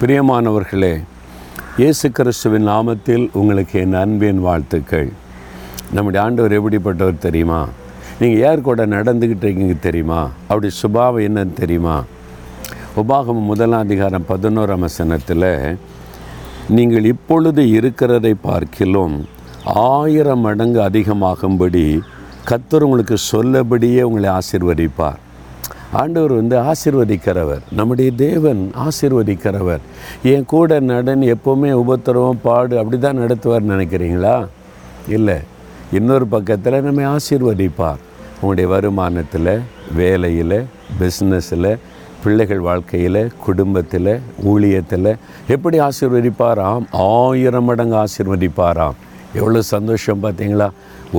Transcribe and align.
பிரியமானவர்களே 0.00 1.04
இயேசு 1.76 2.10
கிறிஸ்துவின் 2.10 2.68
நாமத்தில் 2.68 3.30
உங்களுக்கு 3.32 3.80
என் 3.80 3.94
அன்பின் 3.94 4.40
வாழ்த்துக்கள். 4.40 5.12
நம்முடைய 5.92 6.26
ஆண்டவர் 6.26 6.54
எப்படிப்பட்டவர் 6.58 7.18
தெரியுமா? 7.18 7.68
நீங்கள் 8.18 8.40
யார் 8.40 8.60
கூட 8.60 8.86
நடந்துக்கிட்டு 8.86 9.44
இருக்கீங்க 9.44 9.74
தெரியுமா? 9.74 10.30
அப்படி 10.48 10.68
சுபாவம் 10.70 11.22
என்னன்னு 11.22 11.52
தெரியுமா? 11.52 12.04
உபாகம் 12.96 13.42
முதலாம் 13.42 13.80
அதிகாரம் 13.80 14.24
பதினோராம் 14.28 14.78
வசனத்தில் 14.78 15.76
நீங்கள் 16.68 17.04
இப்பொழுது 17.04 17.70
இருக்கிறதை 17.70 18.34
பார்க்கிலும் 18.42 19.26
ஆயிரம் 19.64 20.38
மடங்கு 20.38 20.80
அதிகமாகும்படி 20.80 22.00
கத்தர் 22.50 22.86
உங்களுக்கு 22.88 23.16
சொல்லபடியே 23.32 24.02
உங்களை 24.02 24.30
ஆசிர்வதிப்பார். 24.30 25.20
ஆண்டவர் 25.92 26.32
வந்து 26.32 26.58
ஆசிர்வதிக்கிறவர். 26.58 27.60
நம்முடைய 27.72 28.10
தேவன் 28.10 28.72
ஆசிர்வதிக்கிறவர். 28.88 29.80
என் 30.22 30.44
கூட 30.44 30.80
நடன் 30.80 31.20
எப்போவுமே 31.20 31.72
உபத்திரவம் 31.72 32.40
பாடு 32.42 32.78
அப்படி 32.78 32.98
தான் 32.98 33.18
நடத்துவார் 33.18 33.70
நினைக்கிறீங்களா? 33.70 34.46
இல்லை. 35.08 35.36
இன்னொரு 35.92 36.26
பக்கத்தில் 36.26 36.82
நம்மை 36.82 37.04
ஆசீர்வதிப்பார். 37.04 37.96
உங்களுடைய 38.40 38.70
வருமானத்தில் 38.70 39.60
வேலையில் 39.94 40.66
பிஸ்னஸில் 41.00 41.78
பிள்ளைகள் 42.24 42.60
வாழ்க்கையில் 42.60 43.32
குடும்பத்தில் 43.40 44.20
ஊழியத்தில் 44.46 45.16
எப்படி 45.48 45.80
ஆசீர்வதிப்பாராம்? 45.80 46.86
ஆயிரம் 46.92 47.64
மடங்கு 47.64 47.96
ஆசீர்வதிப்பாராம். 47.96 48.94
எவ்வளோ 49.38 49.60
சந்தோஷம் 49.74 50.22
பார்த்தீங்களா? 50.24 50.68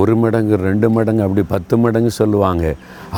ஒரு 0.00 0.14
மடங்கு 0.22 0.54
ரெண்டு 0.68 0.88
மடங்கு 0.94 1.22
அப்படி 1.26 1.42
பத்து 1.52 1.74
மடங்கு 1.82 2.10
சொல்லுவாங்க. 2.20 2.64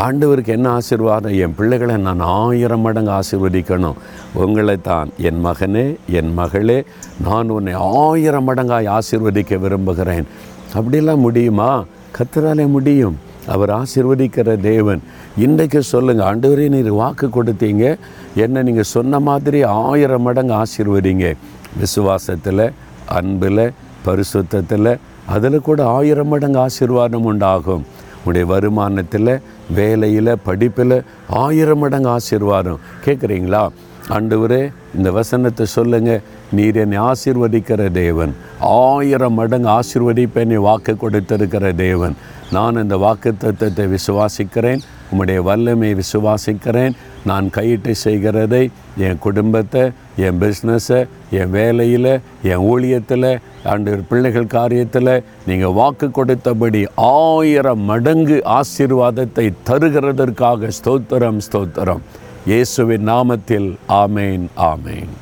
ஆண்டவருக்கு 0.04 0.52
என்ன 0.56 0.66
ஆசீர்வாதம்? 0.78 1.36
என் 1.44 1.54
பிள்ளைகளை 1.58 1.96
நான் 2.06 2.20
ஆயிரம் 2.20 2.84
மடங்கு 2.86 3.12
ஆசீர்வதிக்கணும். 3.18 3.98
உங்களை 4.42 4.76
தான் 4.90 5.08
என் 5.28 5.40
மகனே 5.46 5.86
என் 6.18 6.32
மகளே 6.40 6.78
நான் 7.26 7.50
உன்னை 7.56 7.74
ஆயிரம் 8.04 8.46
மடங்காய் 8.48 8.92
ஆசீர்வதிக்க 8.98 9.58
விரும்புகிறேன். 9.64 10.28
அப்படிலாம் 10.78 11.24
முடியுமா? 11.26 11.70
கத்தராலே 12.18 12.66
முடியும். 12.76 13.18
அவர் 13.54 13.70
ஆசீர்வதிக்கிற 13.80 14.48
தேவன். 14.70 15.02
இன்றைக்கு 15.44 15.80
சொல்லுங்கள் 15.92 16.28
ஆண்டவரே 16.30 16.66
நீர் 16.74 16.90
வாக்கு 17.02 17.26
கொடுத்தீங்க. 17.36 17.84
என்ன 18.44 18.62
நீங்கள் 18.68 18.92
சொன்ன 18.96 19.20
மாதிரி 19.28 19.60
ஆயிரம் 19.82 20.26
மடங்கு 20.28 20.54
ஆசீர்வதிங்க. 20.62 21.28
விசுவாசத்தில் 21.82 22.66
அன்பில் 23.18 23.64
பரிசுத்தத்தில் 24.06 24.92
அதில் 25.34 25.66
கூட 25.68 25.80
ஆயிரம் 25.86 26.28
மடங்கு 26.28 26.58
ஆசீர்வாதம் 26.58 27.24
உண்டாகும். 27.24 27.84
உடைய 28.24 28.46
வருமானத்தில் 28.52 29.32
வேலையில் 29.74 30.32
படிப்பில் 30.44 30.96
ஆயிரம் 31.44 31.78
மடங்கு 31.78 32.08
ஆசீர்வாதம். 32.08 32.80
கேட்குறீங்களா 33.04 33.62
ஆண்டவரே 34.16 34.62
இந்த 34.96 35.08
வசனத்தை 35.12 35.66
சொல்லுங்கள் 35.66 36.22
நீர் 36.52 36.76
என்னை 36.76 36.98
ஆசிர்வதிக்கிற 36.98 37.90
தேவன். 37.92 38.32
ஆயிரம் 38.60 39.36
மடங்கு 39.40 39.70
ஆசீர்வதிப்பேன் 39.78 40.54
வாக்கு 40.68 40.96
கொடுத்திருக்கிற 40.96 41.72
தேவன். 41.72 42.16
நான் 42.52 42.82
இந்த 42.82 42.96
வாக்கு 42.96 43.32
தத்துவத்தை 43.38 43.86
விசுவாசிக்கிறேன். 43.96 44.82
உம்முடைய 45.10 45.38
வல்லமை 45.48 45.90
விசுவாசிக்கிறேன். 46.00 46.96
நான் 47.28 47.46
கையிட்டு 47.56 47.92
செய்கிறதை 48.04 48.62
என் 49.06 49.22
குடும்பத்தை 49.26 49.84
என் 50.26 50.40
பிஸ்னஸை 50.42 51.00
என் 51.38 51.52
வேலையில் 51.56 52.12
என் 52.50 52.64
ஊழியத்தில் 52.70 53.30
அண்டு 53.72 53.94
பிள்ளைகள் 54.10 54.52
காரியத்தில் 54.56 55.12
நீங்கள் 55.48 55.76
வாக்கு 55.78 56.08
கொடுத்தபடி 56.18 56.82
ஆயிரம் 56.96 57.84
மடங்கு 57.90 58.38
ஆசீர்வாதத்தை 58.58 59.46
தருகிறதற்காக 59.70 60.70
ஸ்தோத்திரம் 60.78 61.40
ஸ்தோத்திரம். 61.48 62.04
இயேசுவின் 62.52 63.08
நாமத்தில் 63.12 63.70
ஆமேன் 64.02 64.46
ஆமேன். 64.72 65.12